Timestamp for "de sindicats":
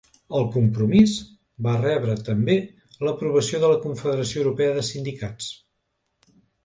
4.79-5.51